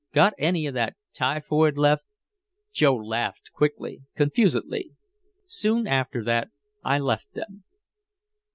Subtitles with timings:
[0.15, 2.05] "Got any of that typhoid left?"
[2.73, 4.93] Joe laughed quickly, confusedly.
[5.45, 6.47] Soon after that
[6.83, 7.65] I left them.